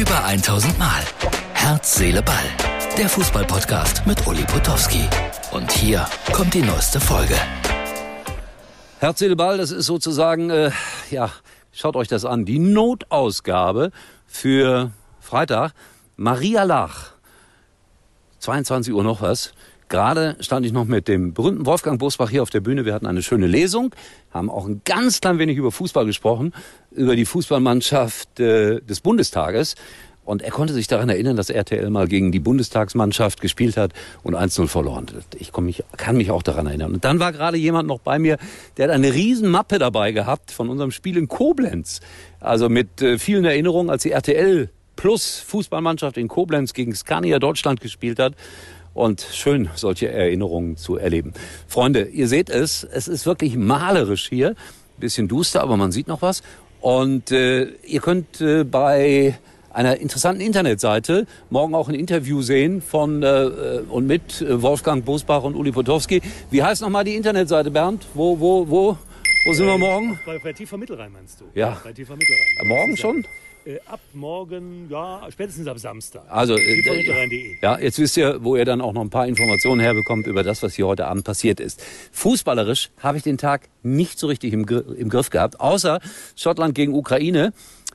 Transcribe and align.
Über 0.00 0.24
1000 0.24 0.78
Mal. 0.78 1.02
Herz, 1.52 1.96
Seele, 1.96 2.22
Ball. 2.22 2.46
Der 2.96 3.06
Fußballpodcast 3.06 4.06
mit 4.06 4.26
Uli 4.26 4.44
Potowski. 4.44 5.06
Und 5.52 5.70
hier 5.70 6.06
kommt 6.32 6.54
die 6.54 6.62
neueste 6.62 6.98
Folge. 6.98 7.34
Herz, 8.98 9.18
Seele, 9.18 9.36
Ball, 9.36 9.58
das 9.58 9.70
ist 9.70 9.84
sozusagen, 9.84 10.48
äh, 10.48 10.70
ja, 11.10 11.30
schaut 11.70 11.96
euch 11.96 12.08
das 12.08 12.24
an. 12.24 12.46
Die 12.46 12.58
Notausgabe 12.58 13.90
für 14.24 14.90
Freitag. 15.20 15.72
Maria 16.16 16.62
Lach. 16.62 17.10
22 18.38 18.94
Uhr 18.94 19.04
noch 19.04 19.20
was. 19.20 19.52
Gerade 19.90 20.36
stand 20.38 20.64
ich 20.64 20.72
noch 20.72 20.84
mit 20.84 21.08
dem 21.08 21.34
berühmten 21.34 21.66
Wolfgang 21.66 21.98
Bosbach 21.98 22.30
hier 22.30 22.44
auf 22.44 22.50
der 22.50 22.60
Bühne. 22.60 22.84
Wir 22.84 22.94
hatten 22.94 23.08
eine 23.08 23.24
schöne 23.24 23.48
Lesung, 23.48 23.92
haben 24.30 24.48
auch 24.48 24.64
ein 24.66 24.82
ganz 24.84 25.20
klein 25.20 25.40
wenig 25.40 25.58
über 25.58 25.72
Fußball 25.72 26.06
gesprochen, 26.06 26.54
über 26.92 27.16
die 27.16 27.24
Fußballmannschaft 27.24 28.38
äh, 28.38 28.80
des 28.82 29.00
Bundestages. 29.00 29.74
Und 30.24 30.42
er 30.42 30.52
konnte 30.52 30.74
sich 30.74 30.86
daran 30.86 31.08
erinnern, 31.08 31.36
dass 31.36 31.50
RTL 31.50 31.90
mal 31.90 32.06
gegen 32.06 32.30
die 32.30 32.38
Bundestagsmannschaft 32.38 33.40
gespielt 33.40 33.76
hat 33.76 33.92
und 34.22 34.36
1-0 34.36 34.68
verloren. 34.68 35.06
Ich 35.36 35.56
mich, 35.56 35.82
kann 35.96 36.16
mich 36.16 36.30
auch 36.30 36.44
daran 36.44 36.68
erinnern. 36.68 36.94
Und 36.94 37.04
dann 37.04 37.18
war 37.18 37.32
gerade 37.32 37.56
jemand 37.56 37.88
noch 37.88 37.98
bei 37.98 38.20
mir, 38.20 38.38
der 38.76 38.84
hat 38.84 38.94
eine 38.94 39.12
riesen 39.12 39.50
Mappe 39.50 39.80
dabei 39.80 40.12
gehabt 40.12 40.52
von 40.52 40.68
unserem 40.68 40.92
Spiel 40.92 41.16
in 41.16 41.26
Koblenz. 41.26 41.98
Also 42.38 42.68
mit 42.68 43.02
äh, 43.02 43.18
vielen 43.18 43.44
Erinnerungen, 43.44 43.90
als 43.90 44.04
die 44.04 44.12
RTL 44.12 44.70
Plus 44.94 45.40
Fußballmannschaft 45.40 46.16
in 46.16 46.28
Koblenz 46.28 46.74
gegen 46.74 46.94
Scania 46.94 47.40
Deutschland 47.40 47.80
gespielt 47.80 48.20
hat 48.20 48.34
und 48.94 49.26
schön, 49.32 49.70
solche 49.74 50.08
Erinnerungen 50.08 50.76
zu 50.76 50.96
erleben. 50.96 51.32
Freunde, 51.66 52.02
ihr 52.04 52.28
seht 52.28 52.50
es, 52.50 52.84
es 52.84 53.08
ist 53.08 53.26
wirklich 53.26 53.56
malerisch 53.56 54.28
hier. 54.28 54.54
Bisschen 54.98 55.28
duster, 55.28 55.62
aber 55.62 55.76
man 55.76 55.92
sieht 55.92 56.08
noch 56.08 56.22
was. 56.22 56.42
Und 56.80 57.30
äh, 57.30 57.64
ihr 57.86 58.00
könnt 58.00 58.40
äh, 58.40 58.64
bei 58.64 59.38
einer 59.72 59.98
interessanten 59.98 60.42
Internetseite 60.42 61.26
morgen 61.48 61.74
auch 61.74 61.88
ein 61.88 61.94
Interview 61.94 62.42
sehen 62.42 62.82
von 62.82 63.22
äh, 63.22 63.82
und 63.88 64.06
mit 64.06 64.40
äh, 64.42 64.60
Wolfgang 64.60 65.04
Bosbach 65.04 65.42
und 65.44 65.54
Uli 65.54 65.72
Potowski. 65.72 66.22
Wie 66.50 66.62
heißt 66.62 66.82
nochmal 66.82 67.04
die 67.04 67.16
Internetseite, 67.16 67.70
Bernd? 67.70 68.06
Wo, 68.14 68.38
wo, 68.40 68.68
wo? 68.68 68.98
Wo 69.46 69.52
sind 69.54 69.66
wir 69.66 69.78
morgen? 69.78 70.18
Bei, 70.26 70.38
bei 70.38 70.52
TV 70.52 70.76
Mittelrhein 70.76 71.12
meinst 71.12 71.40
du? 71.40 71.44
Ja. 71.54 71.80
Bei 71.82 71.92
TV 71.92 72.14
Mittelrhein. 72.14 72.68
Morgen 72.68 72.96
schon? 72.96 73.24
Äh, 73.66 73.78
ab 73.86 74.00
morgen, 74.14 74.88
ja, 74.88 75.20
spätestens 75.30 75.66
ab 75.66 75.78
Samstag. 75.78 76.22
Also, 76.28 76.56
äh, 76.56 76.82
tvmittelrhein.de. 76.82 77.56
ja, 77.60 77.78
jetzt 77.78 77.98
wisst 77.98 78.16
ihr, 78.16 78.42
wo 78.42 78.56
ihr 78.56 78.64
dann 78.64 78.80
auch 78.80 78.94
noch 78.94 79.02
ein 79.02 79.10
paar 79.10 79.26
Informationen 79.26 79.80
herbekommt 79.80 80.26
über 80.26 80.42
das, 80.42 80.62
was 80.62 80.74
hier 80.74 80.86
heute 80.86 81.06
Abend 81.06 81.24
passiert 81.24 81.60
ist. 81.60 81.82
Fußballerisch 82.12 82.90
habe 83.00 83.18
ich 83.18 83.22
den 83.22 83.36
Tag 83.36 83.68
nicht 83.82 84.18
so 84.18 84.28
richtig 84.28 84.54
im, 84.54 84.66
im 84.66 85.08
Griff 85.10 85.28
gehabt, 85.28 85.60
außer 85.60 86.00
Schottland 86.36 86.74
gegen 86.74 86.94
Ukraine. 86.94 87.52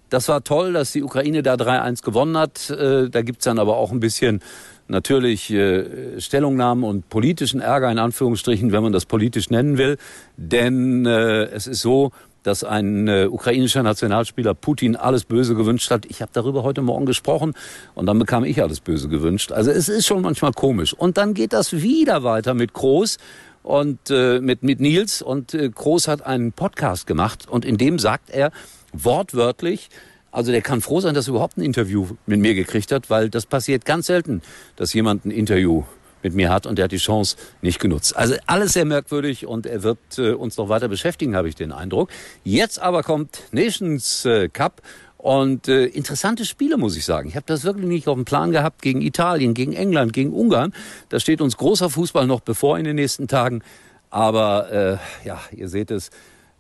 Das 0.10 0.28
war 0.28 0.44
toll, 0.44 0.74
dass 0.74 0.92
die 0.92 1.02
Ukraine 1.02 1.42
da 1.42 1.56
3-1 1.56 2.04
gewonnen 2.04 2.38
hat. 2.38 2.70
Äh, 2.70 3.10
da 3.10 3.24
gibt's 3.24 3.46
dann 3.46 3.58
aber 3.58 3.78
auch 3.78 3.92
ein 3.92 4.00
bisschen 4.00 4.42
natürlich 4.88 5.52
äh, 5.52 6.22
Stellungnahmen 6.22 6.84
und 6.84 7.10
politischen 7.10 7.60
Ärger 7.60 7.92
in 7.92 7.98
Anführungsstrichen, 7.98 8.72
wenn 8.72 8.84
man 8.84 8.94
das 8.94 9.08
politisch 9.08 9.50
nennen 9.50 9.80
will. 9.80 9.98
Denn 10.38 11.08
äh, 11.08 11.46
es 11.46 11.66
ist 11.66 11.82
so, 11.82 12.12
dass 12.46 12.64
ein 12.64 13.08
äh, 13.08 13.28
ukrainischer 13.30 13.82
Nationalspieler 13.82 14.54
Putin 14.54 14.96
alles 14.96 15.26
Böse 15.26 15.56
gewünscht 15.56 15.90
hat. 15.90 16.06
Ich 16.06 16.22
habe 16.22 16.30
darüber 16.32 16.62
heute 16.62 16.84
Morgen 16.84 17.08
gesprochen 17.08 17.54
und 17.96 18.06
dann 18.06 18.20
bekam 18.20 18.44
ich 18.44 18.62
alles 18.62 18.82
Böse 18.82 19.10
gewünscht. 19.10 19.52
Also 19.52 19.72
es 19.72 19.90
ist 19.90 20.06
schon 20.06 20.22
manchmal 20.22 20.52
komisch. 20.52 20.94
Und 20.94 21.18
dann 21.18 21.34
geht 21.34 21.54
das 21.54 21.74
wieder 21.74 22.24
weiter 22.24 22.54
mit 22.54 22.74
Groß 22.74 23.18
und 23.64 24.12
äh, 24.12 24.40
mit, 24.42 24.62
mit 24.62 24.80
Nils. 24.80 25.24
Und 25.24 25.56
äh, 25.56 25.70
Groß 25.70 26.08
hat 26.08 26.24
einen 26.24 26.52
Podcast 26.52 27.08
gemacht 27.08 27.50
und 27.50 27.66
in 27.66 27.78
dem 27.78 27.98
sagt 27.98 28.30
er 28.30 28.52
wortwörtlich, 28.94 29.90
also 30.32 30.52
der 30.52 30.62
kann 30.62 30.82
froh 30.82 31.00
sein, 31.00 31.16
dass 31.16 31.28
er 31.28 31.32
überhaupt 31.32 31.58
ein 31.58 31.64
Interview 31.64 32.10
mit 32.28 32.40
mir 32.40 32.54
gekriegt 32.54 32.92
hat, 32.92 33.10
weil 33.10 33.30
das 33.30 33.48
passiert 33.48 33.86
ganz 33.86 34.06
selten, 34.06 34.44
dass 34.76 34.94
jemand 34.94 35.26
ein 35.26 35.32
Interview 35.32 35.84
mit 36.26 36.34
mir 36.34 36.50
hat 36.50 36.66
und 36.66 36.80
er 36.80 36.86
hat 36.86 36.92
die 36.92 36.98
Chance 36.98 37.38
nicht 37.62 37.80
genutzt. 37.80 38.18
Also 38.18 38.36
alles 38.48 38.74
sehr 38.74 38.84
merkwürdig 38.84 39.46
und 39.46 39.68
er 39.68 39.84
wird 39.84 40.00
äh, 40.18 40.32
uns 40.32 40.58
noch 40.58 40.70
weiter 40.70 40.88
beschäftigen, 40.88 41.36
habe 41.36 41.48
ich 41.48 41.56
den 41.56 41.72
Eindruck. 41.72 42.10
Jetzt 42.44 42.82
aber 42.82 43.04
kommt 43.04 43.44
Nations 43.52 44.26
äh, 44.26 44.50
Cup 44.50 44.82
und 45.18 45.68
äh, 45.68 45.86
interessante 45.86 46.44
Spiele, 46.44 46.78
muss 46.78 46.98
ich 46.98 47.06
sagen. 47.06 47.30
Ich 47.30 47.36
habe 47.36 47.46
das 47.46 47.64
wirklich 47.64 47.86
nicht 47.86 48.08
auf 48.08 48.16
dem 48.16 48.26
Plan 48.26 48.52
gehabt 48.52 48.82
gegen 48.82 49.02
Italien, 49.02 49.54
gegen 49.54 49.74
England, 49.74 50.14
gegen 50.14 50.34
Ungarn. 50.34 50.74
Da 51.10 51.20
steht 51.20 51.42
uns 51.42 51.58
großer 51.58 51.92
Fußball 51.92 52.26
noch 52.26 52.40
bevor 52.40 52.80
in 52.80 52.86
den 52.86 52.96
nächsten 52.96 53.28
Tagen. 53.28 53.62
Aber 54.10 54.72
äh, 54.72 55.28
ja, 55.28 55.40
ihr 55.52 55.70
seht 55.70 55.92
es, 55.92 56.10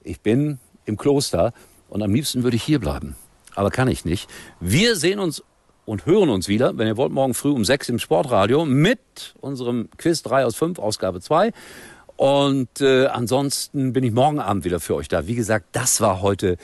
ich 0.03 0.21
bin 0.21 0.59
im 0.85 0.95
Kloster 0.95 1.53
und 1.89 2.03
am 2.03 2.13
liebsten 2.13 2.43
würde 2.43 2.55
ich 2.55 2.63
hier 2.63 2.79
bleiben. 2.79 3.15
Aber 3.55 3.71
kann 3.71 3.87
ich 3.87 4.05
nicht. 4.05 4.29
Wir 4.59 4.95
sehen 4.95 5.19
uns 5.19 5.43
und 5.85 6.05
hören 6.05 6.29
uns 6.29 6.47
wieder, 6.47 6.77
wenn 6.77 6.87
ihr 6.87 6.97
wollt, 6.97 7.11
morgen 7.11 7.33
früh 7.33 7.51
um 7.51 7.63
sechs 7.63 7.89
im 7.89 7.99
Sportradio 7.99 8.65
mit 8.65 9.35
unserem 9.39 9.89
Quiz 9.97 10.23
3 10.23 10.45
aus 10.45 10.55
5, 10.55 10.79
Ausgabe 10.79 11.21
2. 11.21 11.51
Und 12.17 12.81
äh, 12.81 13.07
ansonsten 13.07 13.93
bin 13.93 14.03
ich 14.03 14.11
morgen 14.11 14.39
Abend 14.39 14.65
wieder 14.65 14.79
für 14.79 14.95
euch 14.95 15.07
da. 15.07 15.27
Wie 15.27 15.35
gesagt, 15.35 15.67
das 15.73 16.01
war 16.01 16.21
heute 16.21 16.57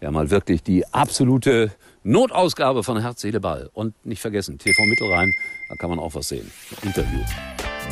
ja 0.00 0.10
mal 0.10 0.30
wirklich 0.30 0.62
die 0.62 0.86
absolute 0.92 1.72
Notausgabe 2.02 2.82
von 2.82 3.00
Herz, 3.00 3.20
Seele, 3.20 3.40
Ball. 3.40 3.70
Und 3.72 3.94
nicht 4.04 4.20
vergessen, 4.20 4.58
TV 4.58 4.82
Mittelrhein, 4.84 5.32
da 5.68 5.76
kann 5.76 5.90
man 5.90 5.98
auch 5.98 6.14
was 6.14 6.28
sehen. 6.28 6.50
Interview. 6.82 7.20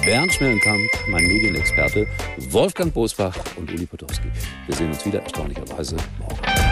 Bernd 0.04 0.32
Schmellenkamp, 0.32 0.91
mein 1.09 1.22
Medienexperte, 1.22 2.06
Wolfgang 2.50 2.93
Bosbach 2.93 3.37
und 3.56 3.70
Uli 3.70 3.87
Potowski. 3.87 4.28
Wir 4.66 4.75
sehen 4.75 4.88
uns 4.88 5.04
wieder 5.06 5.20
erstaunlicherweise 5.20 5.97
morgen. 6.19 6.71